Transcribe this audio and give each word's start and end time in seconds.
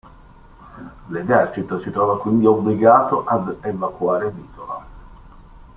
L'esercito 1.09 1.77
si 1.77 1.91
trova 1.91 2.17
quindi 2.19 2.47
obbligato 2.47 3.23
ad 3.23 3.57
evacuare 3.61 4.31
l'isola. 4.31 4.83